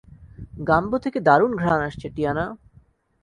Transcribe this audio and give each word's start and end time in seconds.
গাম্বো 0.59 0.97
থেকে 1.05 1.19
দারুণ 1.27 1.51
ঘ্রাণ 1.61 1.79
আসছে, 1.87 2.07
টিয়ানা। 2.15 2.45